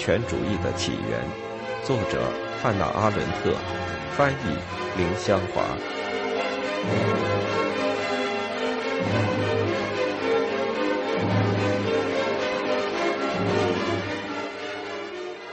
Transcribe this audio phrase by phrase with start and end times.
[0.00, 1.20] 权主义的起源，
[1.84, 3.54] 作者汉娜·阿伦特，
[4.16, 4.56] 翻译
[4.96, 5.62] 林香华。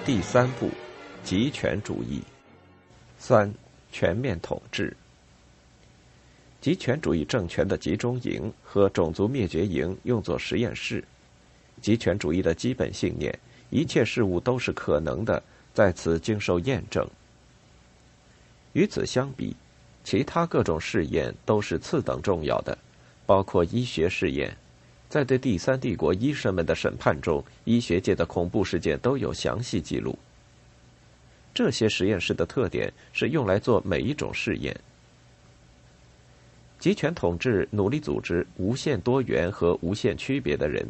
[0.05, 0.69] 第三步，
[1.25, 2.23] 集权主义。
[3.19, 3.53] 三，
[3.91, 4.95] 全面统治。
[6.61, 11.03] 集权主义政权的集中营和种族灭绝营用作实验室。
[11.81, 13.37] 集权主义的基本信念：
[13.69, 15.41] 一切事物都是可能的，
[15.73, 17.07] 在此经受验证。
[18.73, 19.55] 与此相比，
[20.03, 22.77] 其他各种试验都是次等重要的，
[23.25, 24.55] 包括医学试验。
[25.09, 30.17] 在对第三帝国医生们的审判中，医学界的恐怖事件都有详细记录。
[31.53, 34.75] 这些实验室的特点是用来做每一种试验。
[36.77, 40.85] 集权统治努力组织无限多元和无限区别的人。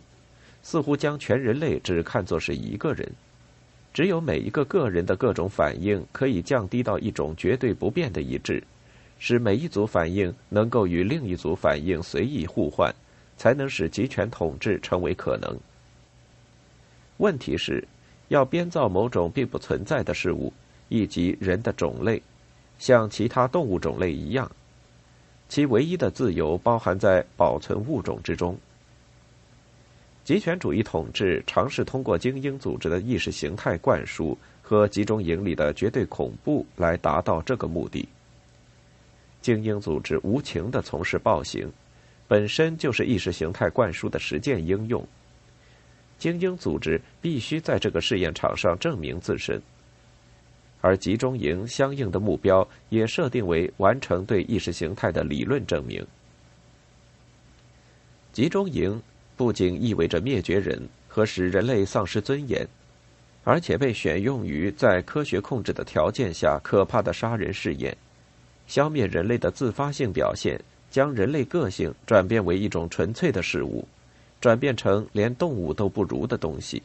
[0.70, 3.10] 似乎将全人类只看作是一个人，
[3.94, 8.62] 只有每一个个人的各种反应可以降低到一种绝对不变的一致，
[9.18, 12.94] 使每一组反应能够与另一组反应随意互换，
[13.38, 15.58] 才能使集权统治成为可能。
[17.16, 17.88] 问题是，
[18.28, 20.52] 要编造某种并不存在的事物，
[20.90, 22.22] 以及人的种类，
[22.78, 24.52] 像其他动物种类一样，
[25.48, 28.58] 其唯一的自由包含在保存物种之中。
[30.28, 38.06] 集权主义统治尝试通过精英组织的意识形态灌输和集中营里的绝对恐怖来达到这个目的。
[39.42, 41.72] 精英组织无情的从事暴行，
[42.28, 45.02] 本身就是意识形态灌输的实践应用。
[46.20, 49.62] 精英组织必须在这个试验场上证明自身，
[50.82, 56.06] 而集中营相应的目标也设定为完成对意识形态的理论证明。
[58.34, 59.02] 集中营。
[59.38, 62.68] 不仅意味着灭绝人和使人类丧失尊严，
[63.44, 67.96] 而且被选用于在科学控制的条件下可怕的杀人试验，
[68.68, 70.60] 消灭人类的自发性表现，
[70.90, 73.88] 将人类个性转变为一种纯粹的事物，
[74.42, 76.82] 转变成连动物都不如的东西。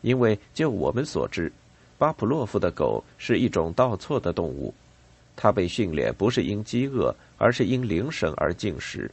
[0.00, 1.50] 因为就我们所知，
[1.96, 4.74] 巴甫洛夫的狗是一种倒错的动物，
[5.36, 9.08] 它被训练不是因饥饿，而是因铃声而进食。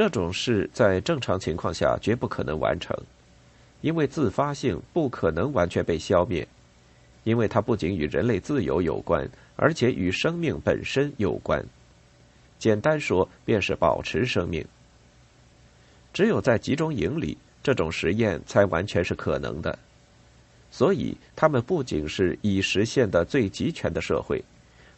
[0.00, 2.96] 这种事在正常情况下绝不可能完成，
[3.82, 6.48] 因为自发性不可能完全被消灭，
[7.22, 11.62] 因为它不仅与人类自由有关，而且与生命本身有关。
[12.58, 14.64] 简单说，便是保持生命。
[16.14, 19.78] 只有在集中营里，这种实验才完全是可能的。
[20.70, 24.42] 所以，他们不仅是已实现的最集权的社会，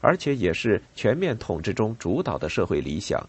[0.00, 3.20] 而且也是全面统治中主导的社会理想。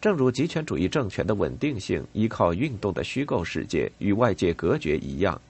[0.00, 5.40] 正如极权主义政权的稳定性依靠运动的虚构世界与外界隔绝一样，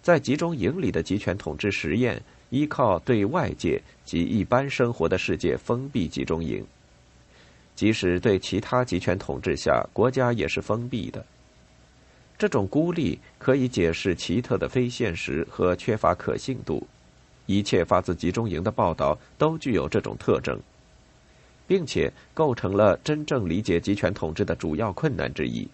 [0.00, 6.64] 在集中营里的集权统治实验依靠对外界及一般生活的世界封闭集中营。
[7.74, 11.26] 即使对其他集权统治下，国家也是封闭的。
[12.38, 16.86] 这种孤立可以解释奇特的非现实和缺乏可信度。
[17.46, 20.60] 一切发自集中营的报道都具有这种特征。
[21.66, 25.66] 并且构成了真正理解集权统治的主要困难之一。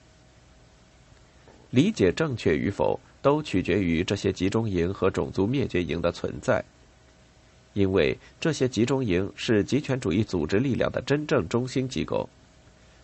[1.70, 6.64] 理解正确与否，都取决于这些集中营和种族灭绝营的存在，
[7.74, 12.28] 因为这些集中营是极权主义组织力量的真正中心机构。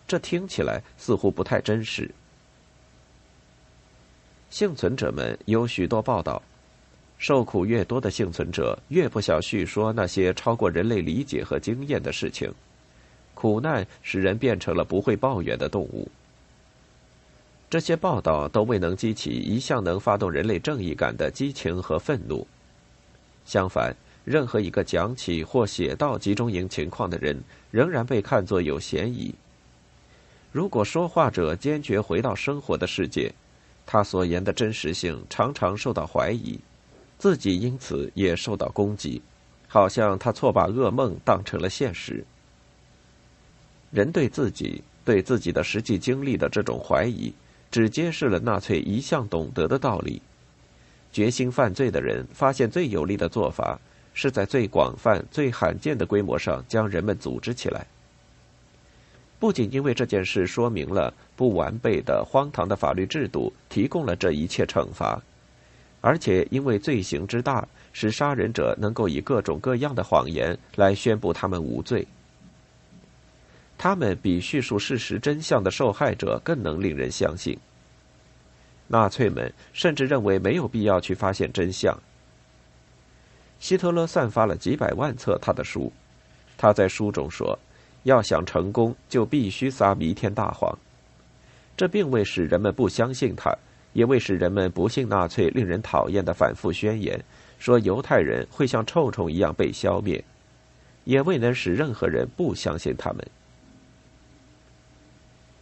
[0.05, 2.09] 这听起来似乎不太真实。
[4.49, 6.41] 幸存者们有许多报道，
[7.17, 12.49] 受苦越多的幸存者越不想叙说那些超过人类理解和经验的事情。
[13.37, 16.09] 苦难使人变成了不会抱怨的动物。
[17.69, 22.47] 这些报道都未能激起一向能发动人类正义感的激情和愤怒。
[23.45, 23.95] 相反，
[24.25, 27.39] 任何一个讲起或写到集中营情况的人，
[27.69, 29.35] 仍然被看作有嫌疑。
[30.51, 33.31] 如果说话者坚决回到生活的世界，
[33.85, 36.59] 他所言的真实性常常受到怀疑，
[37.19, 39.21] 自己因此也受到攻击，
[39.67, 42.25] 好像他错把噩梦当成了现实。
[43.91, 47.33] 人对自己、对自己的实际经历的这种怀疑，
[47.71, 50.21] 只揭示了纳粹一向懂得的道理：
[51.11, 53.79] 决心犯罪的人发现最有利的做法，
[54.13, 57.87] 是在最广泛、最罕见的规模上将人们组织起来。
[59.39, 65.21] 不仅因为这件事说明了不完备的、荒唐的法律制度提供了这一切惩罚，
[66.01, 72.05] 而且因为罪行之大，使杀人者能够以各种各样的谎言来宣布他们无罪。
[73.77, 77.57] 他们比叙述事实真相的受害者更能令人相信。
[78.87, 81.97] 纳粹们甚至认为没有必要去发现真相。
[83.59, 85.91] 希特勒散发了几百万册他的书，
[86.57, 87.57] 他在书中说
[88.03, 90.77] ：“要想成功，就必须撒弥天大谎。”
[91.75, 93.53] 这并未使人们不相信他，
[93.93, 97.19] 也未使人们不信纳粹令人讨厌的反复宣言，
[97.59, 100.23] 说犹太人会像臭虫一样被消灭，
[101.03, 103.27] 也未能使任何人不相信他们。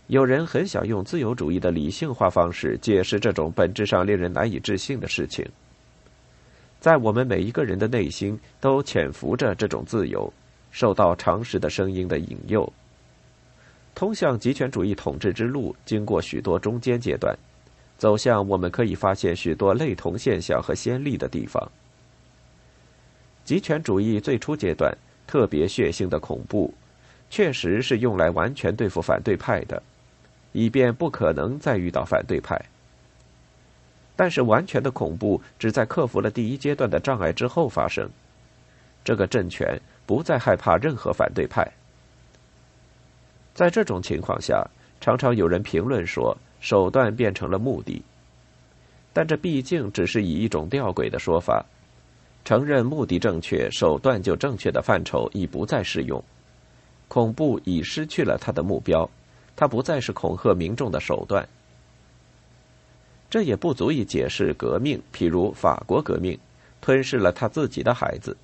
[0.07, 5.43] 有人很想用自由主义的理性化方式解释这种本质上令人难以置信的事情。
[6.79, 10.31] 在我们每一个人的内心都潜伏着这种自由，
[10.69, 12.71] 受到常识的声音的引诱。
[13.95, 17.35] 通向极权主义统治之路经过许多中间阶段，
[17.97, 21.71] 走向我们可以发现许多类同现象和先例的地方。
[23.43, 26.71] 极权主义最初阶段特别血腥的恐怖，
[27.31, 29.81] 确实是用来完全对付反对派的，
[30.55, 32.57] 以便不可能再遇到反对派。
[34.15, 38.09] 但是，完全的恐怖只在克服了第一阶段的障碍之后发生。
[39.03, 41.69] 这个政权不再害怕任何反对派。
[43.53, 44.65] 在这种情况下，
[45.01, 48.01] 常常有人评论说，手段变成了目的。
[49.11, 51.65] 但这毕竟只是以一种吊诡的说法，
[52.45, 56.23] 承认目的正确，手段就正确的范畴已不再适用。
[57.09, 59.09] 恐怖已失去了它的目标，
[59.55, 61.47] 它不再是恐吓民众的手段。
[63.29, 66.37] 这也不足以解释革命，譬如法国革命
[66.79, 68.37] 吞噬了他自己的孩子，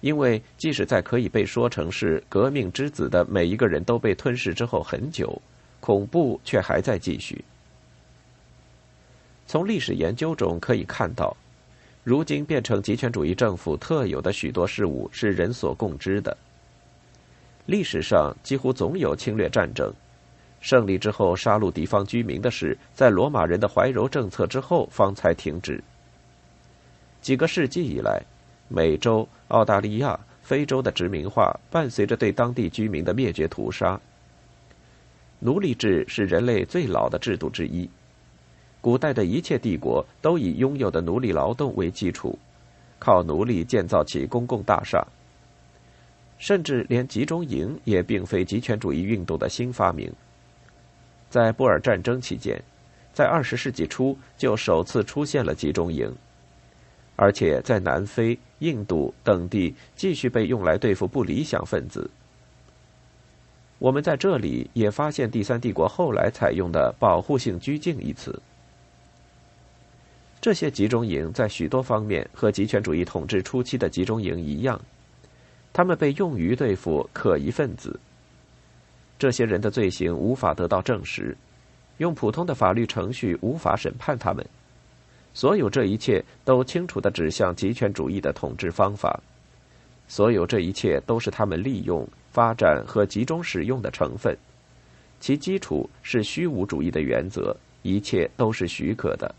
[0.00, 5.42] 因为即使在可以被说成是革命之子的每一个人都被吞噬之后很久，
[5.80, 7.44] 恐怖却还在继续。
[9.46, 11.36] 从历史研究中可以看到，
[12.02, 16.36] 如今变成极权主义政府特有的许多事物是人所共知的。
[17.66, 19.92] 历史上几乎总有侵略战争。
[20.60, 25.82] 胜利之后，杀戮敌方居民的事，在罗马人的怀柔政策之后方才停止。
[27.20, 28.20] 几个世纪以来，
[28.68, 34.00] 美洲、澳大利亚、非洲的殖民化伴随着对当地居民的灭绝屠杀。
[35.38, 37.88] 奴隶制是人类最老的制度之一，
[38.80, 42.38] 古代的一切帝国都以拥有的奴隶劳动为基础，
[42.98, 45.06] 靠奴隶建造起公共大厦。
[46.38, 50.12] 甚至连集中营也并非极权主义运动的新发明。
[51.36, 52.58] 在布尔战争期间，
[53.12, 56.10] 在二十世纪初就首次出现了集中营，
[57.14, 62.10] 而且在南非、印度等地继续被用来对付不理想分子。
[63.78, 68.40] 我们在这里也发现第三帝国后来采用的“保护性拘禁”一词。
[70.40, 74.80] 这些集中营在许多方面和极权主义统治初期的集中营一样，
[75.70, 78.00] 他们被用于对付可疑分子。
[79.18, 81.34] 这些人的罪行无法得到证实，
[81.96, 84.46] 用普通的法律程序无法审判他们。
[85.32, 89.18] 所有这一切都清楚的指向极权主义的统治方法。
[90.06, 94.36] 所有这一切都是他们利用、发展和集中使用的成分。
[95.18, 99.34] 其基础是虚无主义的原则，一切都是许可的。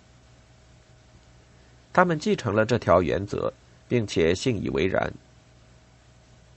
[1.93, 3.53] 他们继承了这条原则，
[3.87, 5.13] 并且信以为然。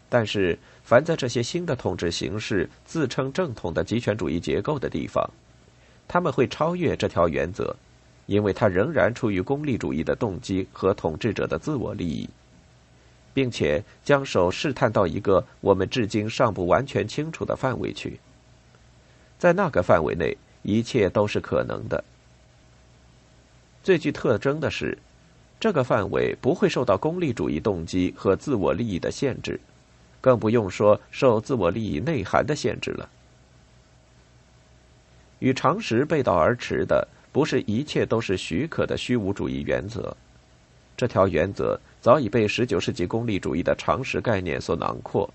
[0.08, 0.58] 但是。
[0.82, 5.28] 凡在这些新的统治形式自称正统的极权主义结构的地方，
[6.08, 7.76] 他们会超越这条原则，
[8.26, 12.28] 因为它仍然出于功利主义的动机和统治者的自我利益，
[13.32, 18.18] 并且将手试探到一个我们至今尚不完全清楚的范围去。
[19.38, 22.02] 在那个范围内，一切都是可能的。
[23.82, 24.98] 最具特征的是，
[25.60, 29.58] 这个范围不会受到功利主义动机和自我利益的限制。
[30.20, 33.08] 更不用说受自我利益内涵的限制了。
[35.38, 40.14] 与常识背道而驰的，不是一切都是许可的虚无主义原则。
[40.96, 45.28] 这条原则早已被十九世纪功利主义的常识概念所囊括。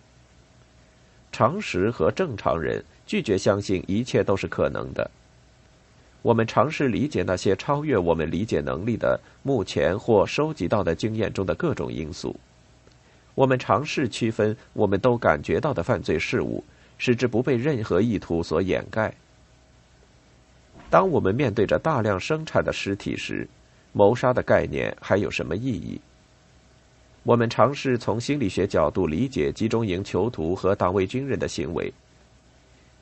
[1.32, 5.10] 常识和正常人拒绝相信一切都是可能的。
[6.22, 12.36] 我们尝试理解那些超越我们理解能力的目前或收集到的经验中的各种因素。
[13.36, 16.64] 我们尝试区分我们都感觉到的犯罪事物，
[16.98, 19.14] 使之不被任何意图所掩盖。
[20.90, 23.46] 当我们面对着大量生产的尸体时，
[23.92, 26.00] 谋杀的概念还有什么意义？
[27.24, 31.94] 我们尝试从心理学角度理解集中营囚徒和党卫军人的行为。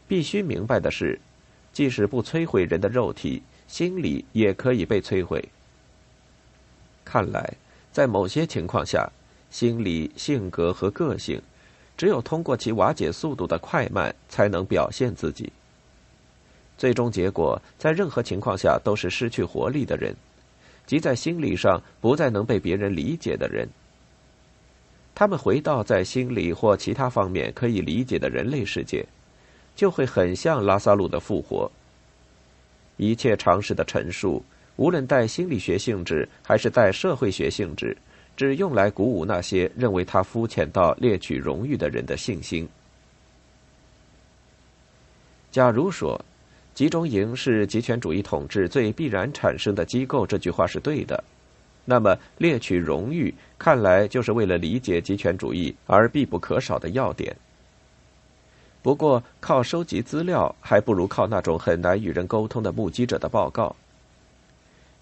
[0.08, 1.20] 必须明白的是，
[1.72, 5.48] 即使不摧毁人的肉体，心理也可以被摧毁。
[7.06, 7.54] 看来，
[7.92, 9.08] 在某些情况下。
[9.54, 11.40] 心理、性格和个性，
[11.96, 15.54] 只有通过其瓦解速度的快慢，才能表现自己。
[16.76, 20.16] 最终结果在任何情况下都是失去活力的人，
[20.88, 23.70] 即在心理上不再能被别人理解的人。
[25.14, 29.06] 他们回到在心理或其他方面可以理解的人类世界，
[29.76, 31.72] 就会很像拉萨路的复活。
[32.98, 34.44] 一切常识的陈述，
[34.78, 37.96] 无论带心理学性质还是带社会学性质，
[38.36, 42.68] 只用来鼓舞那些认为他肤浅到猎取荣誉的人的信心。
[45.52, 46.20] 假如说，
[46.74, 51.24] 集中营是极权主义统治最必然产生的机构，这句话是对的。
[51.86, 57.36] 那么，猎取荣誉看来就是为了理解极权主义而必不可少的要点。
[58.82, 63.76] 不过，靠收集资料还不如靠那种很难与人沟通的目击者的报告。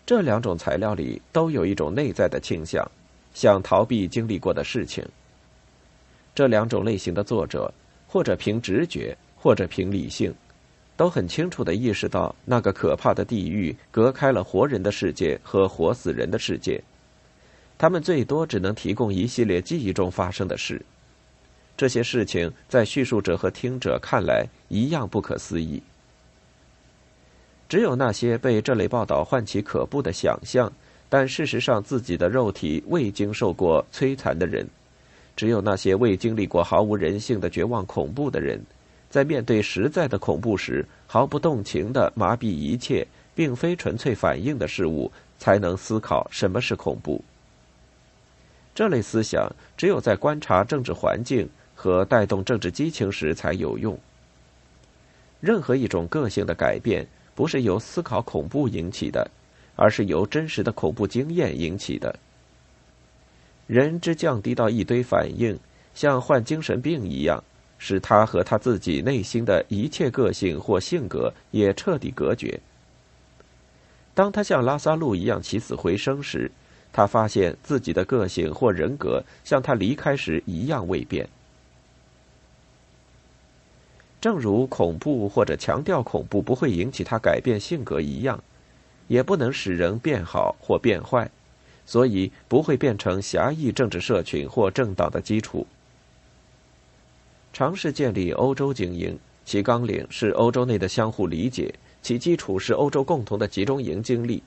[0.05, 2.85] 这两种材料里都有一种内在的倾向，
[3.33, 5.05] 想逃避经历过的事情。
[6.33, 7.73] 这两种类型的作者，
[8.07, 10.33] 或者凭直觉，或者凭理性。
[10.97, 16.79] 都很清楚的意识到，那个可怕的地狱隔开了活人的世界和活死人的世界。
[17.77, 20.79] 他们最多只能提供一系列记忆中发生的事，
[21.75, 25.81] 这些事情在叙述者和听者看来一样不可思议。
[27.67, 30.71] 只有那些被这类报道唤起可怖的想象，
[31.11, 34.65] 但事实上自己的肉体未经受过摧残的人，
[35.35, 38.57] 只有那些未经历过毫无人性的绝望恐怖的人。
[39.09, 47.21] 在面对实在的恐怖时，毫不动情的麻痹一切并非纯粹反应的事物，才能思考什么是恐怖。
[48.73, 53.99] 这类思想只有在观察政治环境和带动政治激情时才有用。
[55.41, 59.29] 任何一种个性的改变，不是由思考恐怖引起的，
[59.81, 62.13] 而是由真实的恐怖经验引起的。
[63.65, 65.57] 人之降低到一堆反应，
[65.95, 67.43] 像患精神病一样。
[67.83, 72.59] 使他和他自己内心的一切个性或性格也彻底隔绝。
[74.13, 76.51] 当他像拉萨路一样起死回生时，
[76.93, 81.27] 他发现自己的个性或人格像他离开时一样未变。
[84.21, 88.43] 正如恐怖或者强调恐怖不会引起他改变性格一样，
[89.11, 91.29] 也不能使人变好或变坏，
[91.85, 95.67] 所以不会变成狭义政治社群或政党的基础。
[97.51, 104.41] 尝试建立欧洲精英，其纲领是欧洲内的相互理解，其基础是欧洲共同的集中营经历。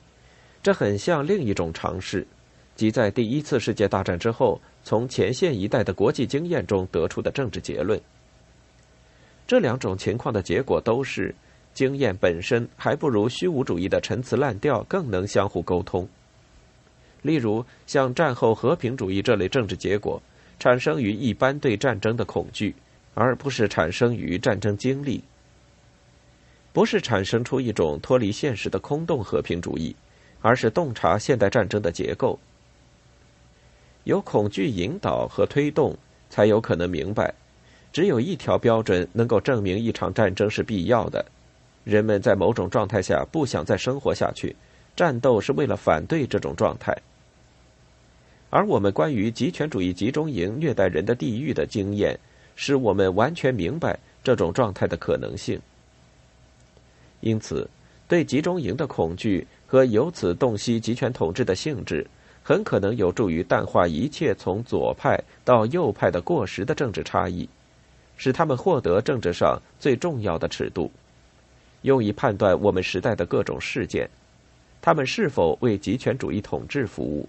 [0.62, 2.26] 这很像另一种尝试，
[2.74, 8.00] 即在第一次世界大战之后，从前线一带的国际经验中得出的政治结论。
[9.46, 11.34] 这两种情况的结果都是，
[11.74, 16.08] 经验本身还不如虚无主义的陈词滥调更能相互沟通。
[17.20, 20.22] 例如，像战后和平主义这类政治结果，
[20.58, 22.74] 产生于一般对战争的恐惧。
[23.16, 25.22] 而不是产生于战争经历，
[26.72, 29.94] 不是产生出一种脱离现实的空洞和平主义，
[30.42, 32.40] 而是洞察现代战争的结构。
[34.02, 35.96] 有恐惧引导和推动，
[36.28, 37.32] 才有可能明白，
[37.92, 41.24] 只有一条标准能够证明一场战争是必要的：
[41.84, 44.56] 人们在某种状态下不想再生活下去，
[44.96, 46.96] 战斗是为了反对这种状态。
[48.50, 52.18] 而我们关于极权主义集中营虐待人的地狱的经验。
[52.56, 55.60] 使我们完全明白这种状态的可能性。
[57.20, 57.68] 因此，
[58.06, 62.06] 对集中营的恐惧和由此洞悉集权统治的性质，
[62.44, 67.48] 很可能有助于淡化一切从左派到右派的过时的政治差异，
[68.16, 70.88] 使他们获得政治上最重要的尺度，
[71.84, 74.10] 用以判断我们时代的各种事件，
[74.82, 77.26] 他们是否为极权主义统治服务。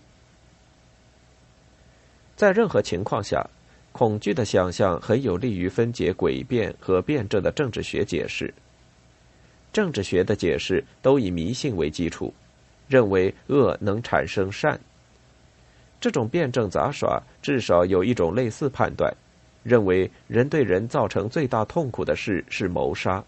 [2.36, 3.48] 在任何情况下。
[3.98, 8.54] 恐惧的想象很有利于分解诡辩和辩证的政治学解释。
[9.72, 12.34] 政治学的解释都以迷信为基础，
[12.90, 14.78] 认为恶能产生善。
[16.02, 19.16] 这种辩证杂耍至少有一种类似判断，
[19.64, 23.24] 认为人对人造成最大痛苦的事是谋杀。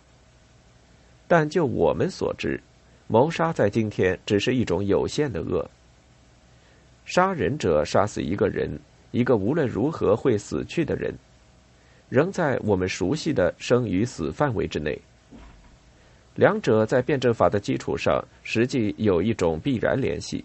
[1.28, 2.60] 但就我们所知，
[3.08, 5.70] 谋杀在今天只是一种有限的恶。
[7.06, 8.80] 杀人者杀死一个人。
[9.12, 11.16] 一个无论如何会死去的人，
[12.10, 15.00] 仍在我们熟悉的生与死范围之内。
[16.36, 20.44] 两者在辩证法的基础上，实际有一种必然联系，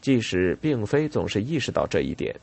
[0.00, 2.34] 即使并非总是意识到这一点。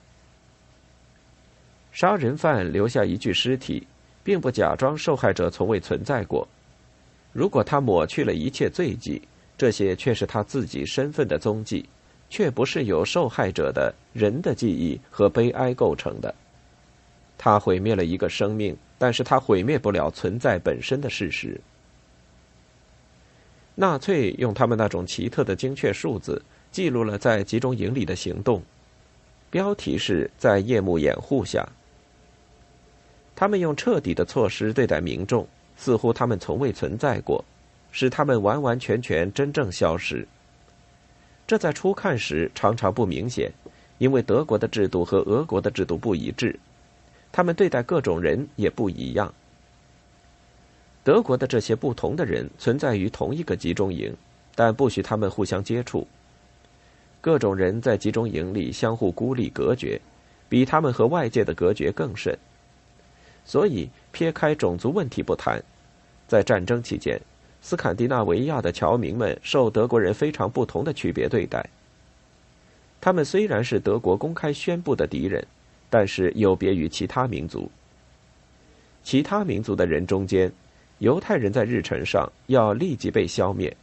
[1.92, 3.86] 杀人犯留下一具尸体，
[4.24, 6.48] 并不假装受害者从未存在过。
[7.38, 9.22] 如果他抹去了一切罪迹，
[9.56, 11.88] 这些却是他自己身份的踪迹。
[12.30, 16.36] 却不是由受害者的人的记忆和悲哀构成的。
[17.38, 21.58] 他毁灭了一个生命，但是他毁灭不了存在本身的事实。
[23.76, 28.62] 纳粹用他们那种奇特的精确数字记录了在集中营里的行动，
[29.50, 31.66] 标题是在夜幕掩护下。
[33.36, 37.46] 他们用彻底的措施对待民众，似乎他们从未存在过，
[37.92, 40.28] 使他们完完全全真正消失。
[41.46, 43.50] 这在初看时常常不明显，
[44.00, 46.60] 因为德国的制度和俄国的制度不一致，
[47.32, 49.34] 他们对待各种人也不一样。
[51.04, 54.14] 德国的这些不同的人存在于同一个集中营，
[54.56, 56.06] 但不许他们互相接触。
[57.22, 60.00] 各种人在集中营里相互孤立隔绝，
[60.50, 62.38] 比他们和外界的隔绝更甚。
[63.48, 65.64] 所以，撇开种族问题不谈，
[66.28, 67.18] 在战争期间，
[67.62, 71.66] 斯堪的纳维亚的侨民们受德国人非常不同的区别对待。
[73.00, 75.48] 他们虽然是德国公开宣布的敌人，
[75.90, 77.72] 但是有别于其他民族。
[79.02, 80.52] 其他民族的人中间，
[80.98, 83.74] 犹太人在日程上要立即被消灭，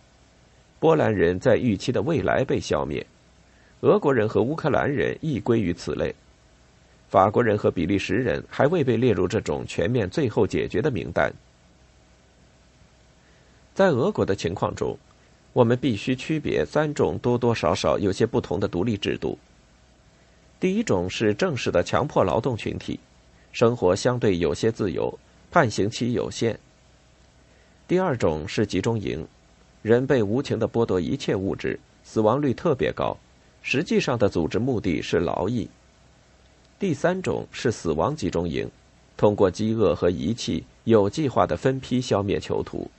[0.78, 3.06] 波兰人在预期的未来被消灭，
[3.80, 6.14] 俄国人和乌克兰人亦归于此类。
[7.14, 11.32] 法国人和比利时人还未被列入这种全面最后解决的名单。
[13.72, 14.98] 在俄国的情况中，
[15.52, 19.38] 我们必须区别三种多多少少有些不同的独立制度。
[20.58, 22.98] 第一种是正式的强迫劳动群体，
[23.52, 25.16] 生活相对有些自由，
[25.52, 26.58] 判刑期有限。
[27.86, 29.24] 第二种是集中营，
[29.82, 33.16] 人被无情的剥夺一切物质，死亡率特别高，
[33.62, 35.70] 实际上的组织目的是劳役。
[36.76, 38.68] 第三种是死亡集中营，
[39.16, 42.90] 通过饥饿和遗弃，有计划的分批消灭囚徒。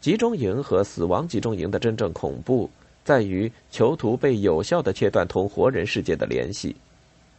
[0.00, 2.70] 集中营和死亡集中营的真正恐怖
[3.04, 6.74] 在于囚徒被有效的切断同活人世界的联系，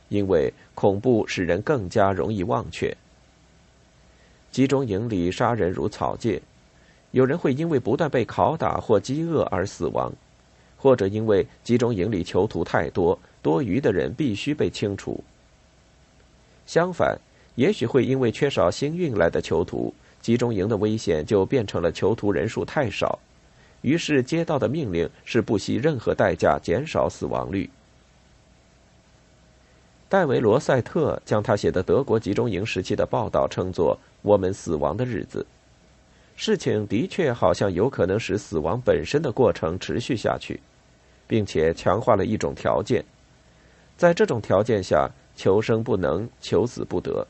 [0.10, 2.96] 因为恐怖使人更加容易忘却。
[4.52, 6.42] 集中营里杀人如草芥，
[7.12, 10.12] 有人会因为不断被拷打或饥饿而死亡，
[10.78, 13.18] 或者因为集中营里囚徒太多。
[13.42, 15.24] 多余的人必须被清除。
[16.66, 17.18] 相反，
[17.56, 23.20] 也许会因为缺少新运来的囚徒，集中营的危险就变成了囚徒人数太少，
[23.82, 27.70] 于是接到的命令是不惜任何代价减少死亡率。
[30.08, 35.46] 戴维·罗塞特将他写的德国集中营时期的报道称作“我们死亡的日子”。
[36.36, 40.60] 事情的确好像有可能使死亡本身的过程持续下去，
[41.28, 43.04] 并且强化了一种条件。
[44.02, 47.28] 在这种条件下，求生不能，求死不得。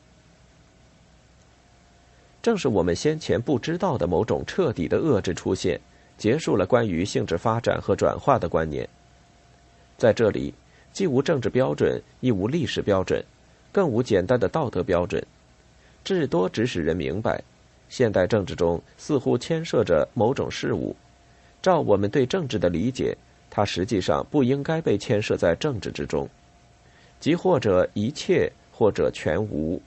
[2.40, 5.78] 正是我们先前不知道的某种彻底的遏制出现，
[6.16, 8.88] 结束了关于性质发展和转化的观念。
[9.98, 10.54] 在这里，
[10.94, 13.22] 既无政治标准，亦无历史标准，
[13.70, 15.22] 更无简单的道德标准，
[16.02, 17.42] 至多只使人明白，
[17.90, 20.96] 现代政治中似乎牵涉着某种事物。
[21.60, 23.14] 照我们对政治的理解，
[23.50, 26.26] 它实际上不应该被牵涉在政治之中。
[27.22, 29.80] 即或者一切，或者全无。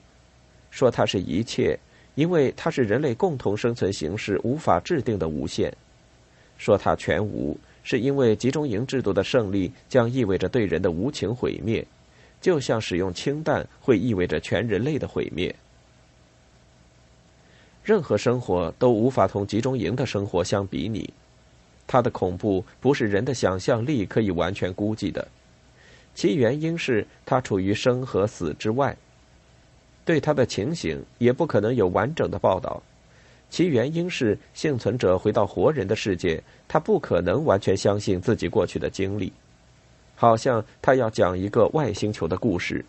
[0.70, 1.78] 说它是一切，
[2.14, 5.70] 因为它是人类共同生存形式无法制定的无限；
[6.56, 11.86] 说它全无，是因为集中营制度的胜利将意味着对人的无情毁灭，
[12.40, 15.54] 就像使用氢弹会意味着全人类的毁灭。
[17.84, 21.12] 任何生活都无法同集中营的生活相比拟，
[21.86, 25.28] 它的恐怖不是人的想象力可以完全估计的。
[26.16, 28.96] 其原因是他处于生和死之外，
[30.02, 32.82] 对他的情形也不可能有完整的报道。
[33.50, 39.30] 其原因是幸存者回到活人的世界，他不可能完全相信自己过去的经历，
[40.14, 42.82] 好像他要讲一个外星球的故事，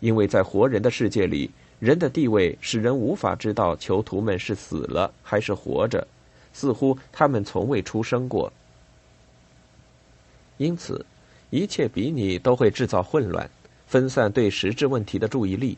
[0.00, 6.04] 因为在活人的世界里，人的地位使人无法知道囚徒们是死了还是活着，
[6.52, 8.52] 似乎他们从未出生过，
[10.56, 11.06] 因此。
[11.52, 13.48] 一切比拟都会制造混乱，
[13.86, 15.76] 分散对实质问题的注意力。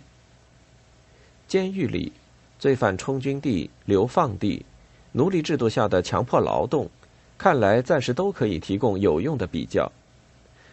[1.49, 2.13] 监狱里，
[2.61, 4.65] 罪犯充军地、流放地、
[5.11, 6.89] 奴隶制度下的强迫劳动，
[7.37, 9.91] 看来暂时都可以提供有用的比较，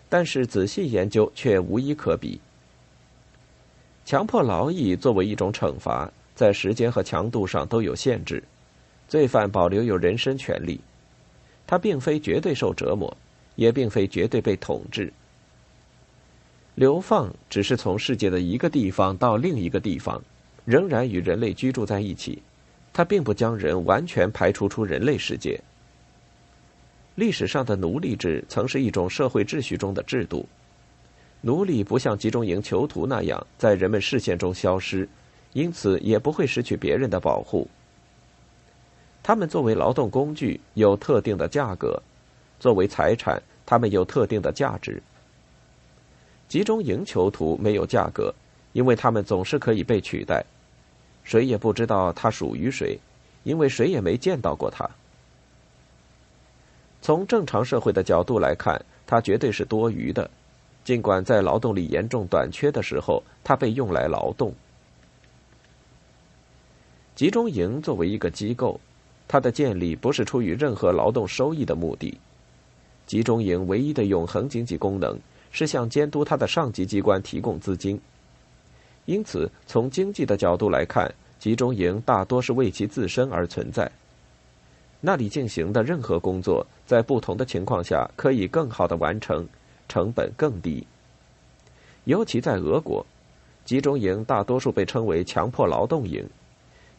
[0.07, 2.39] 但是仔细研究却无一可比。
[4.05, 8.43] 强迫劳役作为一种惩罚，在时间和强度上都有限制，
[9.07, 10.79] 罪犯保留有人身权利，
[11.65, 13.17] 他并非绝对受折磨。
[13.55, 15.11] 也并非绝对被统治。
[16.75, 20.21] 流放只是从世界的一个地方到另一个地方，
[20.65, 22.41] 仍然与人类居住在一起。
[22.93, 25.59] 它并不将人完全排除出人类世界。
[27.15, 30.45] 历史上的奴隶制曾是一种社会秩序中的制度。
[31.39, 35.07] 奴隶不像集中营囚徒那样在人们视线中消失，
[35.53, 37.67] 因此也不会失去别人的保护。
[39.23, 42.01] 他们作为劳动工具有特定的价格，
[42.61, 45.01] 作为财产，他们有特定的价值。
[46.47, 48.31] 集中营囚徒没有价格，
[48.73, 50.45] 因为他们总是可以被取代，
[51.23, 52.99] 谁也不知道他属于谁，
[53.41, 54.87] 因为谁也没见到过他。
[57.01, 60.29] 从正常社会的角度来看，他绝对是多余的，
[60.83, 64.53] 尽管在劳动力严重短缺的时候，他被用来劳动。
[67.15, 68.79] 集中营作为一个机构。
[69.27, 72.17] 它的建立不是出于任何劳动收益的目的。
[73.11, 75.19] 集中营唯一的永恒经济功能
[75.51, 77.99] 是向监督它的上级机关提供资金。
[79.03, 83.91] 因此，从经济的角度来看，集中营大多是为其自身而存在。
[85.01, 89.45] 那里进行的任何工作，在不同的情况下可以更好的完成，
[89.89, 90.87] 成本更低。
[92.05, 93.05] 尤其在俄国，
[93.65, 96.25] 集中营大多数被称为强迫劳动营。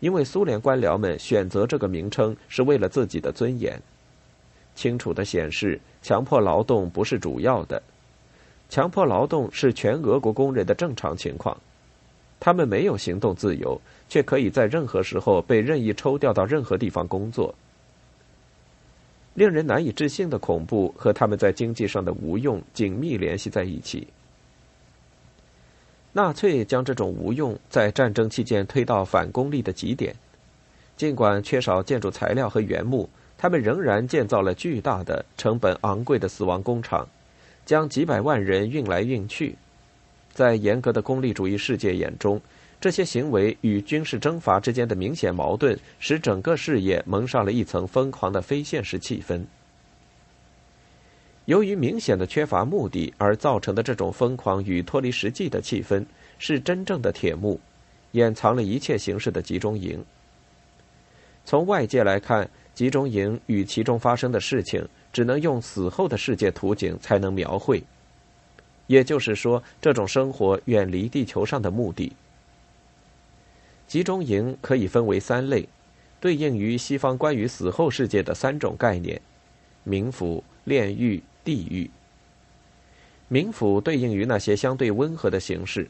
[0.01, 3.81] 因为苏联官僚们选择这个名称是为了自己的尊严，
[4.83, 7.81] 清楚的显示强迫劳动不是主要的，
[8.69, 11.57] 强迫劳动是全俄国工人的正常情况，
[12.41, 17.55] 他们没有行动自由，却可以在任何时候被任意抽调到任何地方工作。
[19.35, 24.05] 令人难以置信的恐怖和他们在经济上的无用紧密联系在一起。
[26.13, 30.13] 纳粹将这种无用在战争期间推到反功利的极点，
[30.97, 33.09] 尽管缺少建筑材料和原木，
[33.43, 37.05] 他们仍然建造了巨大的、成本昂贵的死亡工厂，
[37.67, 39.57] 将几百万人运来运去。
[40.33, 42.41] 在严格的功利主义世界眼中，
[42.81, 49.43] 这些行为与军事征伐之间的明显矛盾，使整个事业蒙上了一层疯狂的非现实气氛。
[51.47, 56.07] 由于明显的缺乏目的而造成的这种疯狂与脱离实际的气氛，
[56.39, 57.59] 是真正的铁幕，
[58.13, 60.01] 掩藏了一切形式的集中营。
[61.45, 67.83] 从外界来看，集中营与其中发生的事情，只能用死后的世界图景才能描绘。
[68.87, 72.13] 也就是说，这种生活远离地球上的目的。
[73.87, 75.69] 集中营可以分为三类，
[76.21, 79.21] 对应于西方关于死后世界的三种概念：
[79.87, 81.23] 冥府、炼狱。
[81.45, 81.91] 地狱，
[83.29, 85.89] 冥府对应于那些相对温和的形式，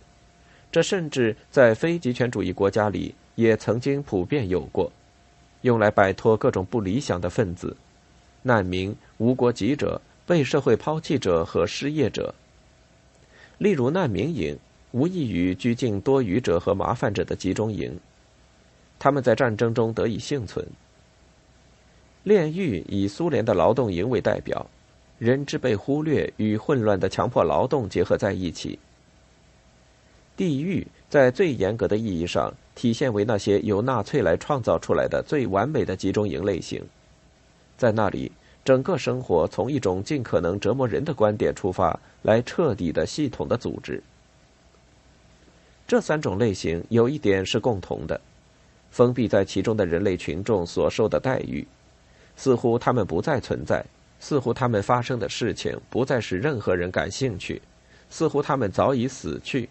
[0.70, 4.90] 这甚至在非极权主义国家里也曾经普遍有过，
[5.62, 7.76] 用来摆脱各种不理想的分子、
[8.42, 12.32] 难民、无国籍者、被社会抛弃者和失业者。
[13.58, 14.56] 例如难民营，
[14.92, 17.98] 无异于拘禁多余者和麻烦者的集中营，
[18.98, 20.66] 他们在战争中得以幸存。
[22.22, 24.64] 炼狱以苏联的劳动营为代表。
[25.18, 28.76] 人质被忽略与混乱的强迫劳动结合在一起。
[30.36, 36.82] 地狱在最严格的意义上体现为那些由纳粹来创造出来的最完美的集中营类型，
[37.76, 38.32] 在那里，
[38.64, 44.02] 整个生活从一种尽可能折磨人的观点出发，来彻底的系统的组织。
[45.86, 48.20] 这三种类型有一点是共同的：
[48.90, 51.66] 封闭在其中的人类群众所受的待遇，
[52.36, 53.84] 似乎他们不再存在。
[54.24, 57.60] 似乎他们发生的事情不再使任何人感兴趣，
[58.08, 59.68] 似乎他们早已死去，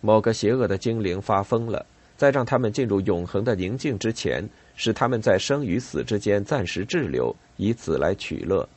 [0.00, 1.84] 某个邪恶的精灵发疯了，
[2.20, 8.68] 在让他们进入永恒的宁静之前，使他们在生与死之间暂时滞留，以此来取乐。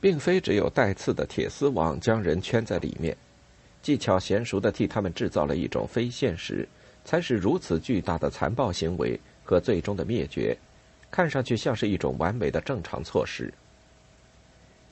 [0.00, 3.16] 并非只有带刺的铁丝网将人圈在里面，
[3.82, 6.68] 技巧娴熟的替他们制造了一种非现实，
[7.04, 10.58] 才使如此巨大的残暴行为和最终的灭绝。
[11.08, 13.54] 看上去像是一种完美的正常措施。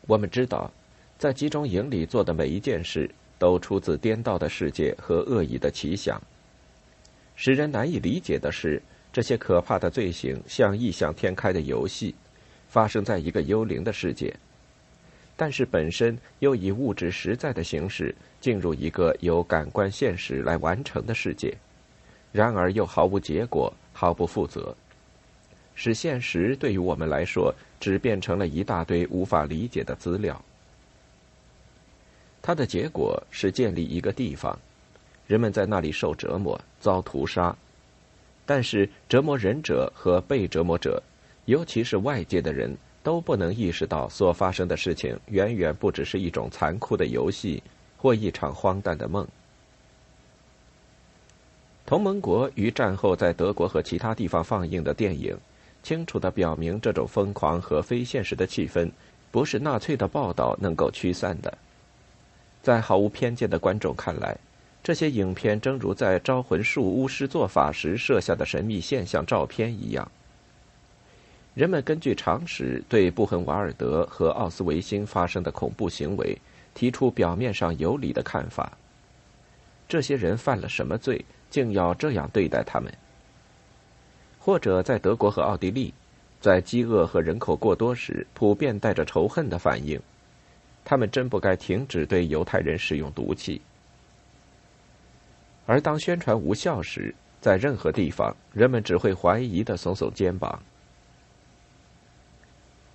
[0.07, 0.71] 我们知道，
[1.19, 6.23] 在集中营里做的每一件事都出自颠倒的世界和恶意的奇想。
[7.37, 8.81] 使人难以理解的是，
[9.13, 12.15] 这些可怕的罪行像异想天开的游戏，
[12.69, 14.35] 发生在一个幽灵的世界，
[15.37, 21.57] 但是本身又以物质实在的形式进入一个由感官现实来完成的世界，
[22.33, 24.75] 然而又毫无结果，毫不负责。
[25.77, 30.41] 使现实对于我们来说，只变成了一大堆无法理解的资料。
[32.41, 34.57] 它的结果是建立一个地方，
[35.27, 37.55] 人们在那里受折磨、遭屠杀。
[38.47, 41.03] 但是折磨人者和被折磨者，
[41.47, 47.63] 尤其是外界的人，都不能意识到所发生的事情远远不只是一种残酷的游戏
[47.97, 49.27] 或一场荒诞的梦。
[51.87, 55.37] 同盟国于战后在德国和其他地方放映的电影。
[55.83, 58.91] 清楚地表明，这种疯狂和非现实的气氛，
[59.31, 61.59] 不是纳粹的报道能够驱散的。
[62.63, 64.35] 在毫无偏见的观众看来，
[64.85, 70.07] 这些影片正如在招魂术巫师做法时设下的神秘现象照片一样。
[71.55, 76.37] 人们根据常识对布痕瓦尔德和奥斯维辛发生的恐怖行为
[76.75, 78.77] 提出表面上有理的看法。
[79.89, 82.93] 这些人犯了什么罪，竟要这样对待他们？
[84.39, 85.95] 或者在德国和奥地利，
[86.43, 89.99] 在饥饿和人口过多时，普遍带着仇恨的反应，
[90.85, 93.63] 他们真不该停止对犹太人使用毒气。
[95.67, 100.63] 而当宣传无效时，在任何地方，人们只会怀疑的耸耸肩膀。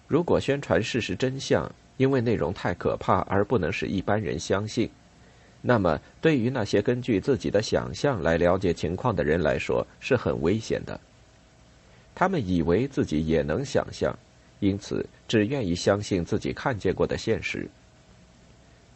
[0.07, 4.89] 如果宣传事实真相，因为内容太可怕而不能使一般人相信，
[5.61, 10.99] 那么对于那些根据自己的想象来了解情况的人来说是很危险的。
[12.15, 14.17] 他们以为自己也能想象，
[14.59, 17.69] 因此只愿意相信自己看见过的现实。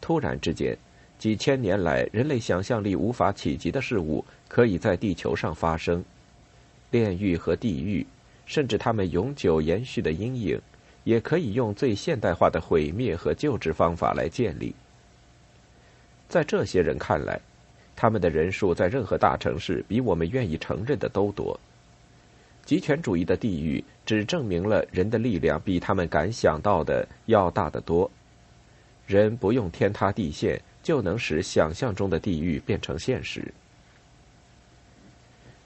[0.00, 0.76] 突然之间，
[1.24, 6.04] 几千年来人类想象力无法企及的事物可以在地球上发生，
[6.90, 8.06] 炼狱和地狱，
[8.44, 10.60] 甚至他们永久延续的阴影。
[11.04, 14.74] 也可以用最现代化的毁灭和救治方法来建立。
[16.28, 17.40] 在这些人看来，
[17.96, 21.58] 他们的人数在任何大城市比我们愿意承认的都多。
[22.66, 28.10] 极权主义的地狱只证明了人的力量比他们敢想到的要大得多。
[29.06, 33.52] 人不用天塌地陷就能使想象中的地狱变成现实。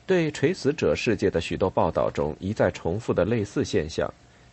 [0.06, 4.10] 对垂死者世界的许多报道中一再重复的类似现象。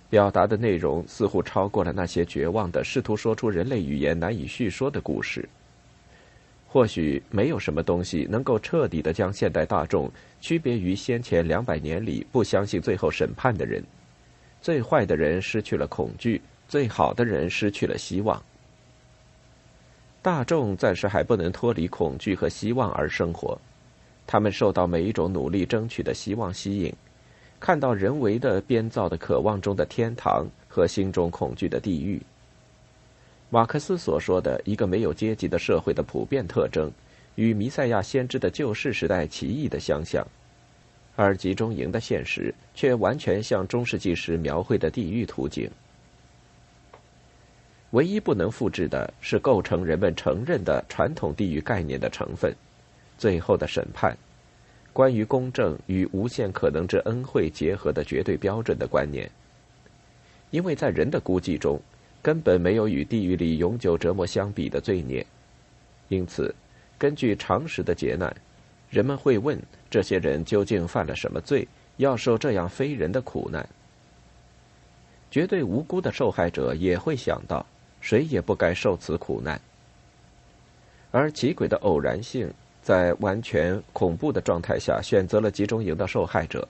[0.08, 5.50] 表达的内容似乎超过了那些绝望的试图说出人类语言难以叙说的故事。
[6.68, 13.84] 或许没有什么东西能够彻底的将现代大众区别于先前两百年里不相信最后审判的人。
[14.62, 18.42] 最坏的人失去了恐惧，最好的人失去了希望。
[20.26, 23.56] 大众暂时还不能脱离恐惧和希望而生活，
[24.26, 26.92] 他们受到每一种努力争取的希望吸引。
[27.60, 32.20] 看到人为的编造的渴望中的天堂和心中恐惧的地狱。
[33.52, 36.92] 马克思所说的一个没有阶级的社会的普遍特征，
[37.36, 40.26] 与弥赛亚先知的救世时代奇异的相像，
[41.16, 45.70] 而集中营的现实却完全像中世纪时描绘的地狱图景。
[47.96, 52.54] 唯一不能复制的是构成人们承认的传统地狱概念的成分——
[53.18, 54.14] 最后的审判。
[54.92, 59.32] 关于公正与无限可能之恩惠结合的绝对标准的观念，
[60.52, 61.80] 因为在人的估计中，
[62.22, 65.26] 根本没有与地狱里永久折磨相比的罪孽，
[66.10, 66.54] 因此，
[66.98, 68.36] 根据常识的劫难，
[68.90, 69.58] 人们会问：
[69.90, 73.66] 这些人究竟犯了什么罪，要受这样非人的苦难？
[75.32, 77.66] 绝对无辜的受害者也会想到，
[78.06, 79.60] 谁也不该受此苦难，
[81.10, 82.54] 而奇诡的偶然性。
[82.84, 86.68] 在完全恐怖的状态下选择了集中营的受害者，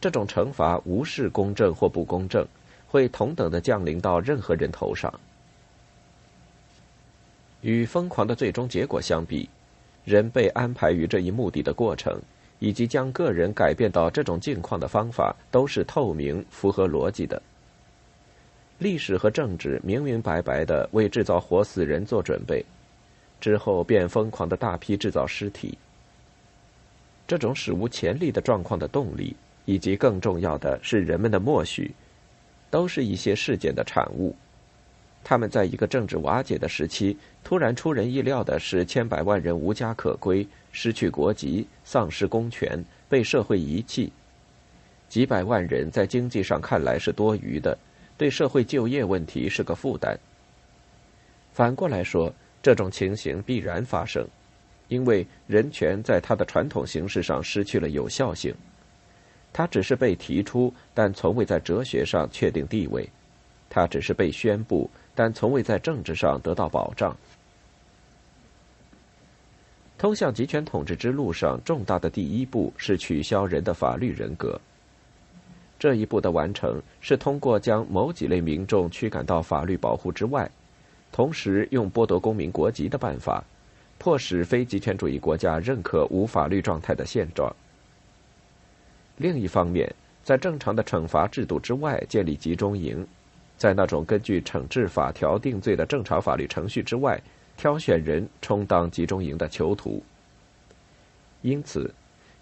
[0.00, 2.48] 这种惩罚无视公正或不公正，
[2.86, 5.12] 会同等的降临到任何人头上。
[7.60, 9.50] 与疯狂的最终结果相比，
[10.06, 12.18] 人被安排于这一目的的过程，
[12.58, 17.42] 以及将个人改变到这种境况的方法，都是透明、符合逻辑的。
[18.78, 22.64] 历史和政治明明白白的为制造活死人做准备。
[23.40, 25.76] 之后便疯狂的大批制造尸体。
[27.26, 31.92] 这种史无前例的状况的动力，以及更重要的是人们的默许，
[32.70, 34.34] 都是一些事件的产物。
[35.22, 44.10] 他们在一个政治瓦解的时期，突然出人意料的使千百万人无家可归，失去国籍，丧失公权，被社会遗弃。
[45.08, 47.76] 几百万人在经济上看来是多余的，
[48.18, 50.18] 对社会就业问题是个负担。
[51.52, 52.30] 反过来说。
[52.60, 54.26] 这种情形必然发生，
[54.88, 58.52] 因为人权在它的传统形式上失去了有效性。
[59.52, 63.08] 它只是被提出，但从未在哲学上确定地位；
[63.70, 67.16] 它只是被宣布，但从未在政治上得到保障。
[69.96, 74.60] 通向集权统治之路上重大的第一步是取消人的法律人格。
[75.78, 80.50] 这一步的完成是通过将某几类民众驱赶到法律保护之外。
[81.12, 83.42] 同时，用剥夺公民国籍的办法，
[83.96, 87.54] 迫使非极权主义国家认可无法律状态的现状。
[89.16, 93.06] 另一方面，在正常的惩罚制度之外建立集中营，
[93.56, 97.20] 在那种根据惩治法条定罪的正常法律程序之外，
[97.56, 100.02] 挑选人充当集中营的囚徒。
[101.42, 101.92] 因此，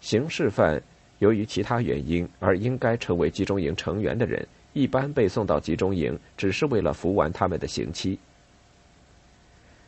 [0.00, 0.82] 刑事犯
[1.18, 8.18] 由于其他原因而应该成为集中营成员的人，一般被送到集中营，只是为了服完他们的刑期。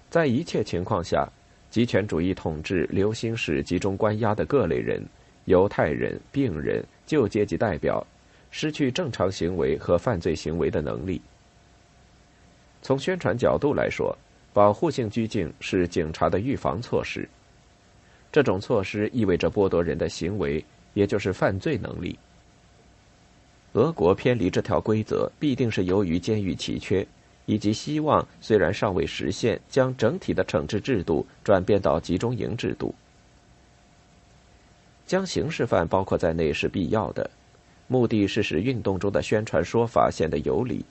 [0.08, 1.28] 在一切情况下，
[1.70, 5.04] 极权主义统治流行使集中关押的各类人、
[5.44, 8.06] 犹太人、病人、旧阶级代表，
[8.50, 11.20] 失去正常行为和犯罪行为的能力。
[12.80, 14.16] 从宣传角度来说，
[14.54, 17.28] 保护性拘禁是警察的预防措施。
[18.32, 20.64] 这种措施意味着剥夺人的行为，
[20.98, 22.18] 也就是犯罪能力。
[23.74, 27.06] 俄国偏离这条规则，必定是由于监狱奇缺，
[27.46, 32.92] 以及希望虽然尚未实现，将整体的惩治制度转变到集中营制度。
[35.06, 37.30] 将刑事犯包括在内是必要的，
[37.86, 40.84] 目的是使运动中的宣传说法显得有理。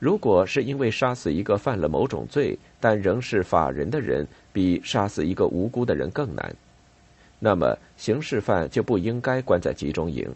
[0.00, 6.56] 如果是因为杀死一个犯了某种罪但仍是法人的人比杀死一个无辜的人更难，
[7.38, 10.28] 那么刑事犯就不应该关在集中营。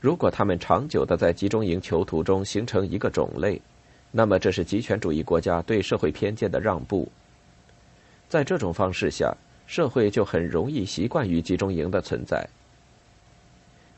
[0.00, 3.60] 如果他们长久的在集中营囚徒中形成一个种类，
[4.10, 7.10] 那么这是极权主义国家对社会偏见的让步。
[8.28, 9.34] 在这种方式下，
[9.66, 12.48] 社会就很容易习惯于集中营的存在。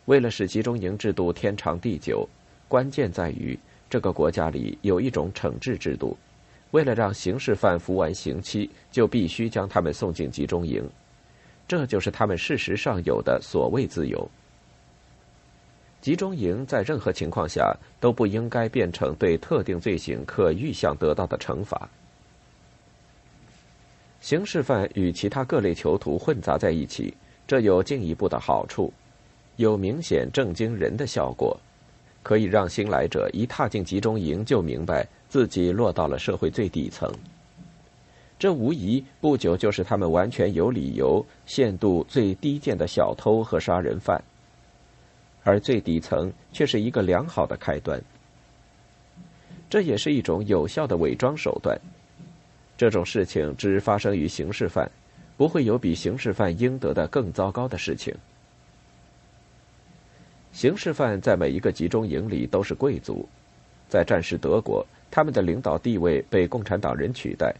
[0.06, 2.28] 为了使集中营制度天长地久，
[2.68, 3.58] 关键在于。
[3.88, 6.16] 这个国家里有一种惩治制度，
[6.70, 10.82] 为了让刑事犯服完刑期，就必须将他们送进集中营，
[11.72, 14.30] 这就是他们事实上有的所谓自由。
[16.02, 21.88] 集中营在任何情况下都不应该变成对特定罪行可预想得到的惩罚。
[24.20, 27.14] 刑事犯与其他各类囚徒混杂在一起，
[27.46, 28.92] 这有进一步的好处，
[29.56, 31.58] 有明显震惊人的效果。
[32.22, 37.10] 可以让新来者一踏进集中营就明白自己落到了社会最底层。
[38.42, 44.20] 这无疑不久就是他们完全有理由限度最低贱的小偷和杀人犯，
[45.44, 48.02] 而最底层却是一个良好的开端。
[49.70, 51.80] 这也是一种有效的伪装手段。
[52.76, 54.90] 这种事情只发生于刑事犯，
[55.36, 58.12] 不会有比刑事犯应得的更糟糕的事情。
[60.50, 63.28] 刑事犯在每一个集中营里都是贵族，
[63.88, 67.54] 在战时德国，他们的领导地位被共产党人取代，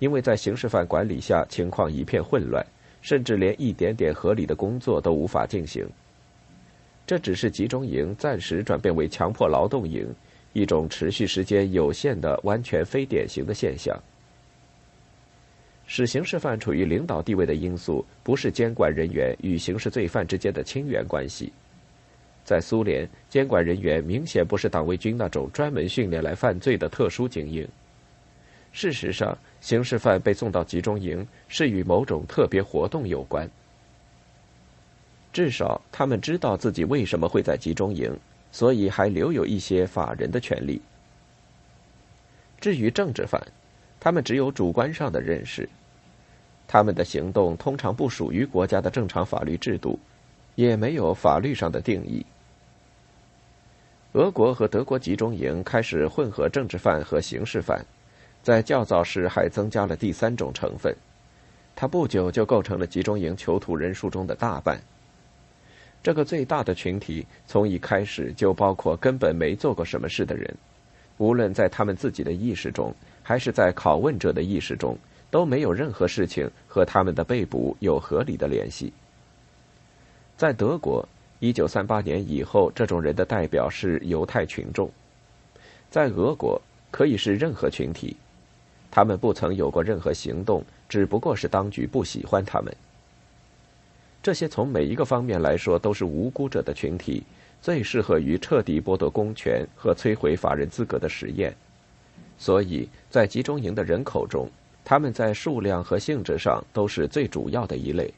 [0.00, 2.66] 因为在刑事犯管理下，情况一片混乱，
[3.00, 5.86] 甚至连一点点合理的工作都无法进行。
[7.06, 10.06] 这只是集中营暂时转变为强迫劳动营，
[10.52, 13.96] 一种持续时间有限的、完全非典型的现象。
[15.86, 21.52] 使刑事犯处于领导地位的因素，不是监管人员与刑事罪犯之间的亲缘关系。
[22.44, 27.68] 在苏联，监管人员明显不是党卫军那种专门训练来犯罪的特殊精英。
[28.72, 33.48] 事实上，刑事犯被送到集中营是与某种特别活动有关。
[35.32, 38.18] 至少他们知道自己为什么会在集中营，
[38.50, 40.80] 所以还留有一些法人的权利。
[42.60, 43.40] 至于政治犯，
[44.00, 45.68] 他们只有主观上的认识，
[46.66, 49.98] 他们的行动通常不属于国家的正常法律制度，
[50.56, 52.26] 也没有法律上的定义。
[54.12, 57.86] 俄国和德国集中营开始混合政治犯和刑事犯，
[58.42, 60.94] 在较早时还增加了第三种成分，
[61.76, 64.80] 它不久就构成了集中营囚徒人数中的大半。
[66.02, 70.54] 这个最大的群体从一开始就包括根本没做过什么事的人，
[71.18, 74.96] 无论在他们自己的意识中，还是在拷问者的意识中，
[75.30, 78.92] 都没有任何事情和他们的被捕有合理的联系。
[80.36, 81.08] 在德国。
[81.42, 84.90] 一九三八年以后，这种人的代表是犹太群众，
[85.90, 88.14] 在俄国可以是任何群体，
[88.90, 92.74] 他们不曾有过任何行动，只不过是当局不喜欢他们。
[94.22, 97.22] 这些从每一个方面来说都是无辜者的群体，
[97.62, 101.54] 最适合于彻底剥夺公权和摧毁法人资格的实验，
[102.38, 104.48] 所以在集中营的人口中，
[104.84, 108.12] 他们在数量和性质上都是最主要的一类。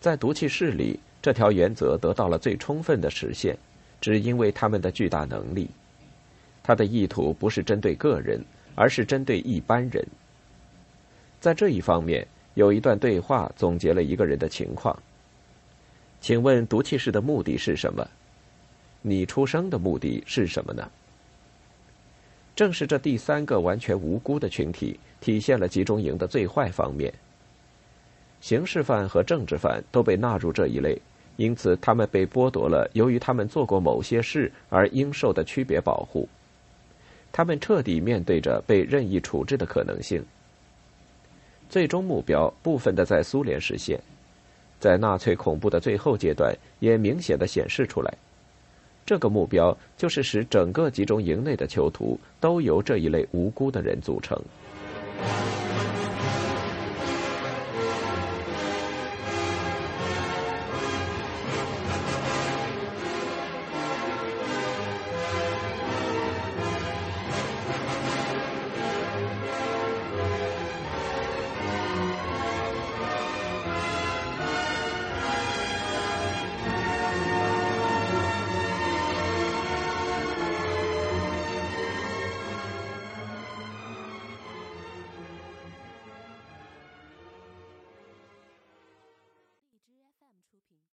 [0.00, 0.98] 在毒气室里。
[1.20, 3.58] 这条原则得到了最充分的实现，
[4.00, 5.68] 只因为他们的巨大能力。
[6.62, 8.40] 他的意图不是针对个人，
[8.78, 10.06] 而是针对一般人。
[11.40, 12.24] 在这一方面，
[12.54, 14.96] 有一段对话总结了一个人的情况。
[16.20, 18.06] 请问毒气室的目的是什么？
[19.02, 20.88] 你出生的目的是什么呢？
[22.54, 27.12] 正是这第三个完全无辜的群体，体现了集中营的最坏方面。
[28.40, 31.00] 刑事犯和政治犯都被纳入这一类，
[31.34, 36.28] 因此他们被剥夺了由于他们做过某些事而应受的区别保护。
[37.38, 40.20] 他们彻底面对着被任意处置的可能性。
[41.70, 43.96] 最终目标部分的在苏联实现，
[44.80, 48.12] 在纳粹恐怖的最后阶段也明显的显示出来。
[49.06, 54.36] 这个目标就是使整个集中营内的囚徒都由这一类无辜的人组成。